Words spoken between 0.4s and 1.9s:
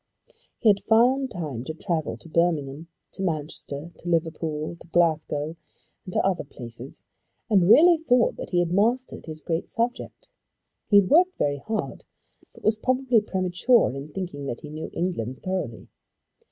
He had found time to